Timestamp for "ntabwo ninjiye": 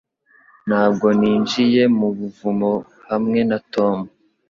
0.67-1.83